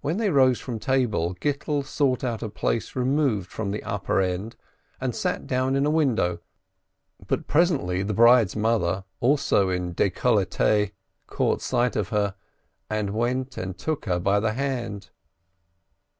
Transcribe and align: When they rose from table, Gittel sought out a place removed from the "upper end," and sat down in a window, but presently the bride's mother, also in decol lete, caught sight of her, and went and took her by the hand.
When 0.00 0.18
they 0.18 0.30
rose 0.30 0.60
from 0.60 0.78
table, 0.78 1.34
Gittel 1.40 1.84
sought 1.84 2.22
out 2.22 2.40
a 2.40 2.48
place 2.48 2.94
removed 2.94 3.50
from 3.50 3.72
the 3.72 3.82
"upper 3.82 4.20
end," 4.20 4.54
and 5.00 5.12
sat 5.12 5.48
down 5.48 5.74
in 5.74 5.84
a 5.84 5.90
window, 5.90 6.38
but 7.26 7.48
presently 7.48 8.04
the 8.04 8.14
bride's 8.14 8.54
mother, 8.54 9.02
also 9.18 9.68
in 9.68 9.92
decol 9.92 10.36
lete, 10.36 10.92
caught 11.26 11.62
sight 11.62 11.96
of 11.96 12.10
her, 12.10 12.36
and 12.88 13.10
went 13.10 13.56
and 13.56 13.76
took 13.76 14.04
her 14.04 14.20
by 14.20 14.38
the 14.38 14.52
hand. 14.52 15.10